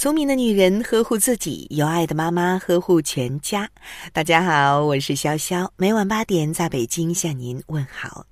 [0.00, 3.68] 聪明的女人呵护自己，有爱的妈妈呵护全家。
[4.14, 8.24] 大家好，我是潇潇，每晚八点在北京向您问好。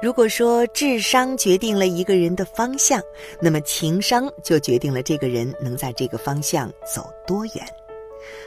[0.00, 3.02] 如果说智商决定了一个人的方向，
[3.42, 7.66] 那么情商就决定了这个人能在这个方向走多远。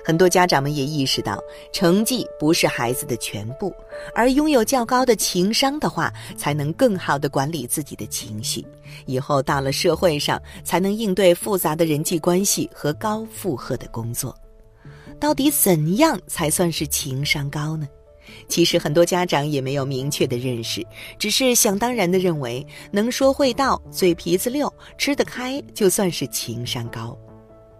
[0.03, 1.41] 很多家长们也意识到，
[1.71, 3.73] 成绩不是孩子的全部，
[4.13, 8.65] 而拥有较高的情商的话，才能更好的管理自己的情绪，
[9.05, 14.35] 以后到了社会上，才能应对复杂的人际关系和高负荷的工作。
[15.19, 17.87] 到底怎样才算是情商高呢？
[18.47, 20.85] 其实很多家长也没有明确的认识，
[21.17, 27.17] 只是想当然的认为，能说会道、嘴皮子溜、吃得开，就算是情商高。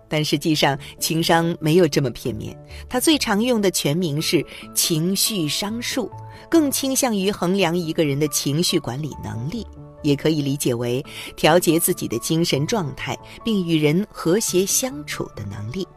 [0.10, 2.58] 但实际上，情商没有这么片面。
[2.90, 6.12] 它最常用的全名是情绪商数，
[6.50, 9.66] 更倾向于衡量一个人的情绪管理能力，
[10.02, 11.06] 也可以理解为
[11.36, 15.88] 调节自己的精神状态并与人和谐相处的能力。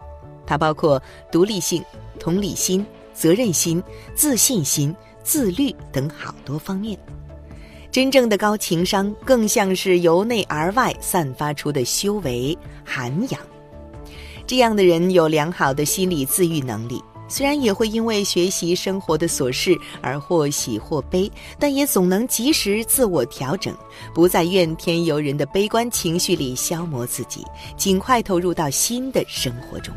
[0.46, 1.82] 它包括独立性、
[2.20, 2.84] 同理心、
[3.14, 3.82] 责任心、
[4.14, 6.98] 自信心、自律等好多方面。
[7.90, 13.38] 真正的高情商，更像是由内而外散发出的修为涵养。
[14.46, 23.74] 这样的人有良好的心理自愈能力，虽然也会因为学习生活的琐事而或喜或悲，但也总能及时自我调整，
[24.14, 27.42] 不在怨天尤人的悲观情绪里消磨自己，
[27.76, 29.94] 尽快投入到新的生活中。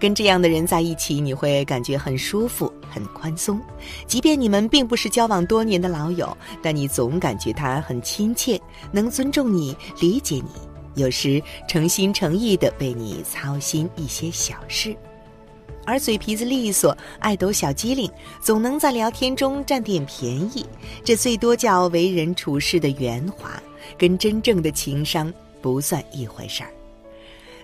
[0.00, 3.60] 跟这样的人在一起，你会感觉很舒服、很宽松。
[4.06, 8.58] 即便你们并不是交往多年的老友，但你总感觉他很亲切，
[8.90, 10.69] 能尊重你、理解你。
[10.94, 14.96] 有时诚心诚意的为你操心一些小事，
[15.86, 18.10] 而嘴皮子利索、爱抖小机灵，
[18.40, 20.66] 总能在聊天中占点便宜，
[21.04, 23.62] 这最多叫为人处事的圆滑，
[23.96, 26.70] 跟真正的情商不算一回事儿。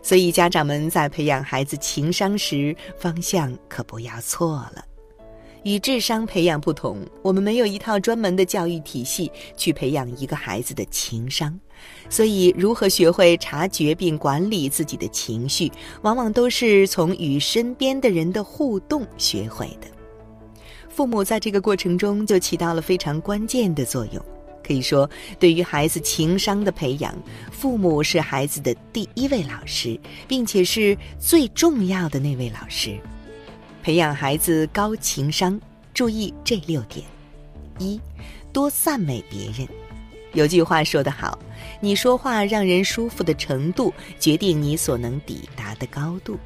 [0.02, 4.84] 所以家长们在培养孩子情商时，方向可不要错了。
[5.64, 11.58] 与智商培养不同，我们没有一套专门的教育体系去培养一个孩子的情商，
[12.09, 15.70] 所以如何学会察觉并管理自己的情绪，
[16.03, 19.88] 往往都是从与身边的人的互动学会的。
[20.88, 24.25] 父母在这个过程中就起到了非常关键的作用。
[24.66, 27.14] 可以说，对于孩子情商的培养，
[27.53, 32.98] 父母是孩子的第一位老师，并且是最重要的那位老师。
[33.82, 35.60] 培养孩子高情商，
[35.94, 37.06] 注意这六点：
[37.78, 38.00] 一，
[38.53, 39.69] 多赞美别人。
[40.36, 41.38] 有句话说得好，
[41.80, 46.38] 你说话让人舒服的程度，决定你所能抵达的高度。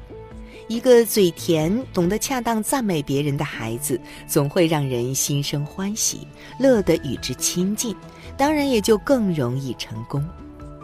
[0.69, 6.25] 一个嘴甜、懂得恰当赞美别人的孩子，总会让人心生欢喜，
[6.57, 7.93] 乐得与之亲近，
[8.37, 10.25] 当然也就更容易成功。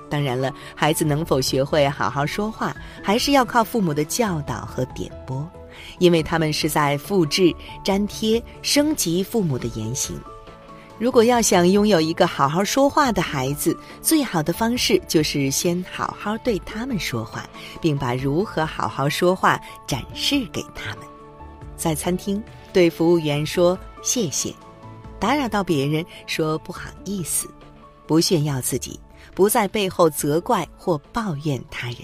[0.09, 5.50] 当然了，孩子能否学会好好说话，还是要靠父母的教导和点拨。
[6.00, 10.19] 因为他们是在复制、粘贴、升级父母的言行。
[11.00, 17.47] 如果要想拥有一个好好说话的孩子，最好的方式就是先好好对他们说话，
[17.80, 21.06] 并把如何好好说话展示给他们。
[21.75, 22.44] 在餐厅
[22.74, 24.52] 对服务员说谢谢，
[25.19, 27.47] 打扰到别人说不好意思，
[28.08, 29.00] 不炫耀自己，
[29.35, 32.00] 不在背后责怪或抱怨他人。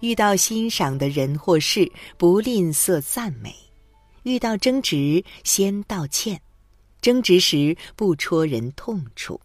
[0.00, 3.50] 遇到欣赏的人或事，不吝啬赞美；
[4.22, 6.38] 遇到争执，先道歉；
[7.00, 9.40] 争执时不戳人痛处。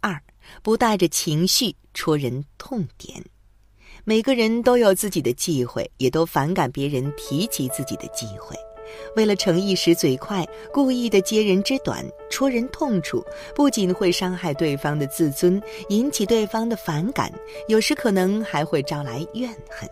[0.00, 0.20] 二，
[0.62, 3.24] 不带着情绪戳人痛点。
[4.04, 8.56] 每个人都有自己的忌讳，也都反感别人提及自己的忌讳。
[9.16, 17.32] 为了逞一时嘴快，故意的揭人之短，戳人痛处，不仅会伤害对方的自尊，引起对方的反感，
[17.66, 19.90] 有时可能还会招来怨恨。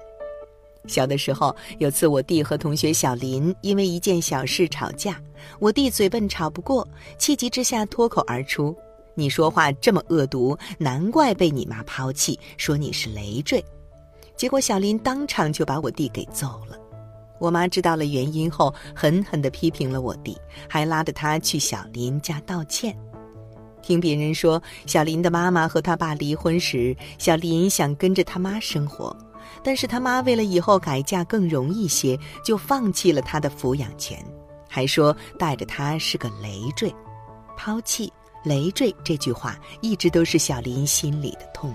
[0.86, 5.20] 小的时候，有次我弟和同学小林因为一件小事吵架，
[5.58, 6.86] 我弟嘴笨吵不过，
[7.18, 8.76] 气急之下脱口而出
[9.14, 13.64] ：“你说话这么恶毒，难怪被你妈抛弃，说你是累赘。”
[14.36, 16.78] 结果小林当场就把我弟给揍了。
[17.38, 20.36] 我妈知道了原因后，狠狠地批评了我弟，
[20.68, 22.96] 还拉着他去小林家道歉。
[23.82, 29.14] 听别人说，小林的妈妈和他爸离婚时，小林想跟着他妈生活，
[29.62, 34.18] 但是他妈为了以后改嫁更容易些，就放弃了他的抚养权，
[34.68, 36.94] 还说带着他是个累赘。
[37.56, 38.12] 抛弃
[38.44, 41.74] 累赘这句话，一直都是小林心里的痛。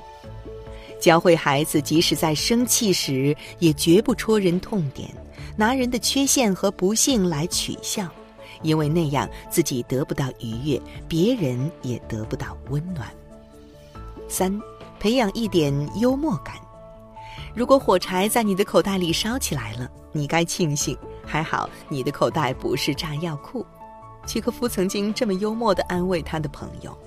[1.00, 5.10] 教会孩子，即使在生气时，也绝不戳人痛点。
[5.56, 8.08] 拿人的缺陷和不幸来取笑，
[8.62, 13.08] 因为那样自己得不到愉悦，别人也得不到温暖。
[14.28, 14.62] 三，
[15.00, 16.56] 培养一点幽默感。
[17.60, 23.66] 如果火柴在你的口袋里烧起来了，你该庆幸，还好你的口袋不是炸药库。
[24.26, 26.98] 契诃夫曾经这么幽默地安慰他的朋友：“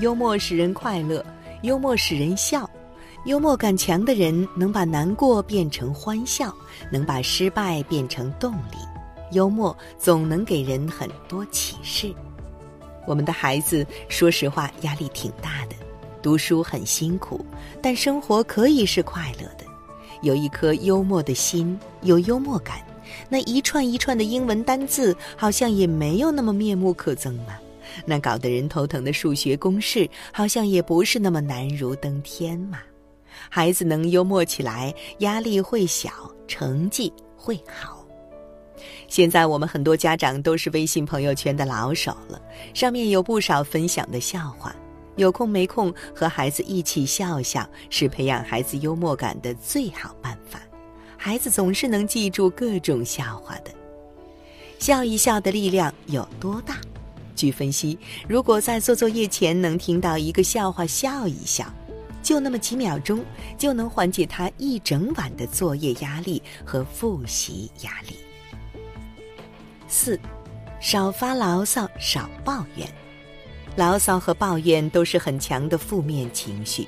[0.00, 1.24] 幽默使人快乐，
[1.62, 2.68] 幽默使人笑。
[3.24, 6.54] 幽默感强的人能把难过变成欢笑，
[6.92, 8.76] 能把失败变成动力。
[9.32, 12.14] 幽默总能给人很多启示。”
[13.08, 15.74] 我们的孩子，说实话压力挺大的，
[16.20, 17.42] 读书很辛苦，
[17.82, 19.66] 但生活可以是快乐的。
[20.22, 22.78] 有一颗幽默的心，有幽默感，
[23.28, 27.58] 那一串一串的英文单字好像也没有那么面目可憎嘛。
[28.04, 32.78] 那搞得人头疼的数学公式好像也不是那么难如登天嘛。
[33.48, 36.10] 孩子能幽默起来，压力会小，
[36.46, 38.04] 成绩会好。
[39.08, 42.40] 现在我们很多家长都是微信朋友圈的老手了，
[42.74, 44.74] 上面有不少分享的笑话。
[45.18, 50.60] 有空没空和孩子一起笑笑，是培养孩子幽默感的最好办法。
[51.16, 53.70] 孩子总是能记住各种笑话的。
[54.78, 56.76] 笑一笑的力量有多大？
[57.34, 57.98] 据分析，
[58.28, 61.66] 如果在做作业前能听到一个笑话笑一笑，
[62.22, 63.24] 就那么几秒钟，
[63.56, 68.16] 就能缓解他一整晚的作业压力和复习压力。
[69.88, 70.18] 四，
[70.80, 72.88] 少发牢骚，少抱怨。
[73.78, 76.84] 牢骚和抱怨都是很强的负面情绪，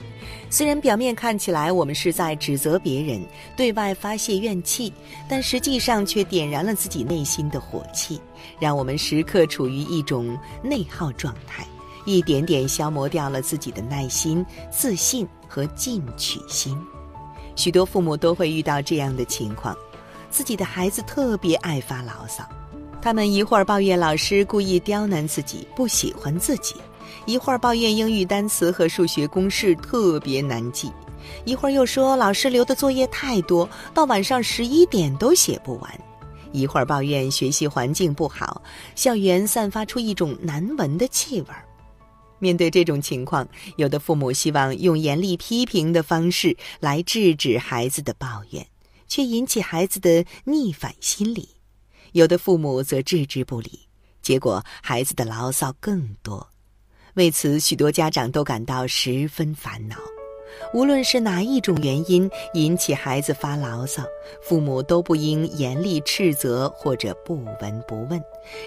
[0.50, 3.24] 虽然表面看起来我们是在指责别人，
[3.56, 4.92] 对外发泄怨气，
[5.28, 8.20] 但实际上却点燃了自己内心的火气，
[8.58, 11.64] 让我们时刻处于一种内耗状态，
[12.06, 16.76] 一点点消磨掉了自己的耐心、自信和进取心。
[17.54, 19.76] 许多父母都会遇到这样的情况，
[20.28, 22.42] 自己的孩子特别爱发牢骚。
[23.02, 26.74] 他们一会儿抱怨老师故意刁难自己，不喜欢自己；
[27.24, 30.90] 一会儿抱怨英语单词和数学公式特别难记；
[31.46, 35.90] 一会儿又说老师留的作业太多，到晚上十一点都写不完；
[36.52, 38.60] 一会儿抱怨学习环境不好，
[38.94, 41.64] 校园散发出一种难闻的气味儿。
[42.38, 48.66] 面对这种情况，有的父母希望用严厉批评的方式来制止孩子的抱怨，
[49.08, 51.48] 却引起孩子的逆反心理。
[52.12, 53.88] 有的父母则置之不理，
[54.22, 56.48] 结果孩子的牢骚更多。
[57.14, 59.96] 为此，许多家长都感到十分烦恼。
[60.74, 64.02] 无论是哪一种原因引起孩子发牢骚，
[64.42, 68.20] 父母都不应严厉斥责或者不闻不问，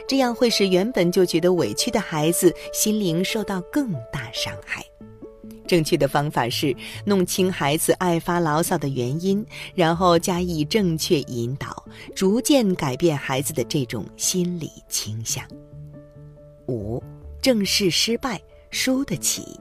[0.08, 4.84] 这样会使原本就觉得委屈的孩子心灵受到更大伤害。
[5.66, 6.76] 正确的方法是
[7.06, 11.84] 弄清孩子爱发牢骚的原因，然后加以正确引导，
[12.16, 15.44] 逐渐改变孩子的这种心理倾向。
[16.68, 17.02] 五，
[17.42, 19.60] 正视失败，输得起。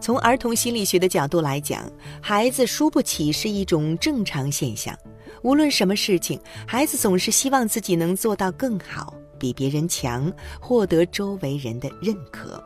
[0.00, 1.90] 从儿童心理学的角度来讲，
[2.22, 4.96] 孩子输不起是一种正常现象。
[5.42, 12.62] 无论什么事情，孩子总是希望自己能做到更好，比别人强，获得周围人的认可。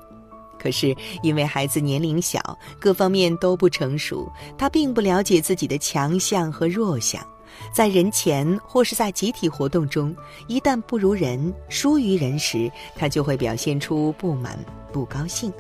[0.64, 7.22] 可是，因为孩子年龄小，各方面都不成熟，他并不了解自己的强项和弱项，
[7.70, 10.16] 在人前或是在集体活动中，
[10.48, 14.58] 一旦不如人、输于人时，他就会表现出不满、
[14.90, 15.52] 不高兴。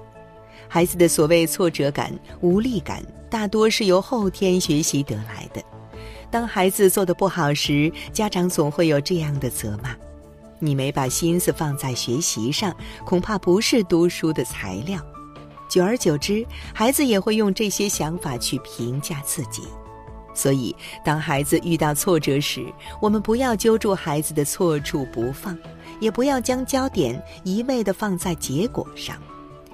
[0.68, 2.10] 孩子的所谓挫折感、
[2.40, 5.62] 无力感，大多是由后天学习得来的。
[6.30, 9.94] 当孩子做得不好时，家长总会有这样的责骂。
[10.64, 14.98] 你没把心思放在学习上，恐怕不是读书的材料。
[15.68, 19.62] 久而久之，孩子也会用这些想法去评价自己。
[20.34, 22.64] 所以，当孩子遇到挫折时，
[23.00, 25.56] 我们不要揪住孩子的错处不放，
[26.00, 29.16] 也不要将焦点一味地放在结果上。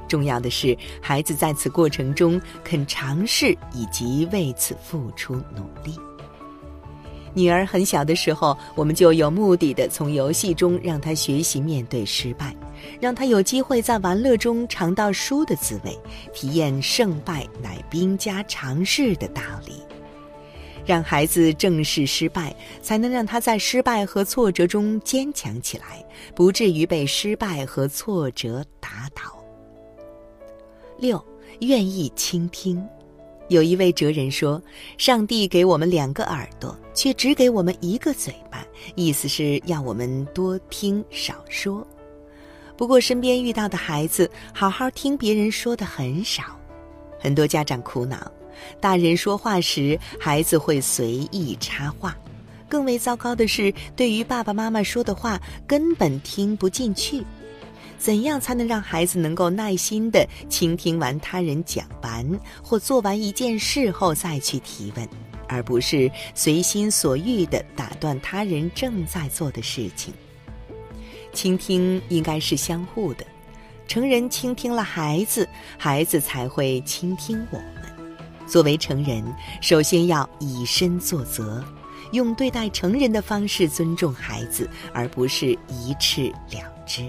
[0.09, 5.99] 重要的是，孩子在此过程中肯尝试以及为此付出努力。
[7.35, 12.55] 女儿很小的时候，我们就有目的的从游戏中让她学习面对失败，
[13.01, 15.97] 让她有机会在玩乐中尝到输的滋味，
[16.35, 19.75] 体验胜败乃兵家常事的道理。
[20.87, 29.23] 让孩子正视失败，才能让他在失败和挫折中坚强起来，不至于被失败和挫折打倒。
[30.99, 31.23] 六，
[31.61, 32.85] 愿意倾听。
[33.51, 34.63] 有一位哲人说
[34.97, 38.65] ：“上帝给我们两个耳朵，却只给我们一个嘴巴，
[38.95, 41.85] 意思是要我们多听少说。”
[42.79, 46.45] 不过，身边遇到的孩子好好听别人说的很少，
[47.19, 48.31] 很多家长苦恼：
[48.81, 52.13] 大人说话时，孩子会随意插话；
[52.69, 57.25] 更为糟糕的是，对于爸爸妈妈说的话，根本听不进去。
[58.01, 62.27] 怎样才能让孩子能够耐心的倾听完他人讲完
[62.63, 65.07] 或做完一件事后再去提问，
[65.47, 70.15] 而不是随心所欲的打断他人正在做的事情？
[71.35, 73.27] 倾听应该是相互的，
[73.87, 77.67] 成人倾听了孩子，孩子才会倾听我们。
[78.47, 79.23] 作为成人，
[79.61, 81.63] 首先要以身作则，
[82.13, 87.05] 用对待成人的方式尊重孩子，而不是一斥了之。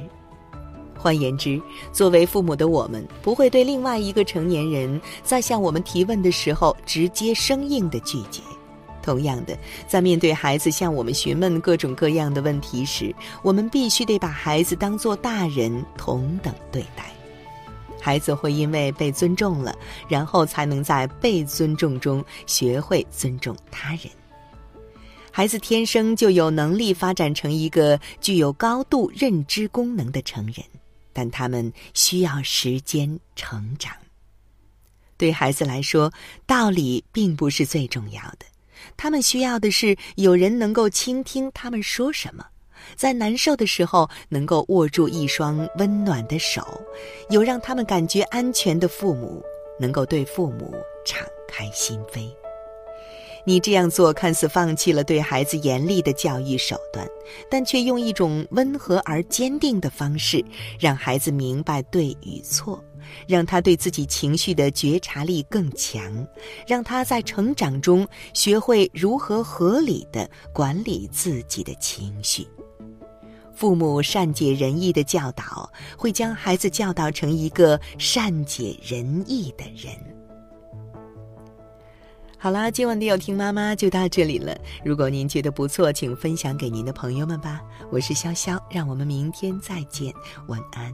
[1.01, 1.59] 换言之，
[1.91, 8.41] 作为父母的我们，不会对另外一个成年人在向我们提问的时候直接生硬的拒绝。
[9.01, 17.11] 同样的，在面对孩子向我们询问各种各样的问题时，我们必须得把孩子当作大人同等对待。
[17.99, 19.75] 孩子会因为被尊重了，
[20.07, 24.01] 然后才能在被尊重中学会尊重他人。
[25.31, 30.55] 孩子天生就有能力发展成一个具有高度认知功能的成人，
[31.13, 33.93] 但他们需要时间成长。
[35.17, 36.11] 对孩子来说，
[36.45, 38.45] 道理并不是最重要的，
[38.97, 42.47] 他们需要的是有人能够倾听他们说什么。
[42.95, 46.63] 在难受的时候，能够握住一双温暖的手；
[47.29, 49.43] 有让他们感觉安全的父母，
[49.79, 50.73] 能够对父母
[51.05, 52.40] 敞开心扉。
[53.45, 57.07] 你这样做看似放弃了对孩子严厉的教育手段，
[57.49, 60.43] 但却用一种温和而坚定的方式，
[60.79, 62.83] 让孩子明白对与错，
[63.27, 66.27] 让他对自己情绪的觉察力更强，
[66.67, 72.47] 让他在成长中学会如何合理的管理自己的情绪。
[73.53, 79.95] 父母善解人意的教导，会将孩子教导成一个善解人意的人。
[82.43, 84.57] 好啦，今晚的有听妈妈就到这里了。
[84.83, 87.61] 如果您觉得不错，请分享给您的朋友们吧。
[87.91, 90.11] 我是潇潇，让我们明天再见，
[90.47, 90.91] 晚安。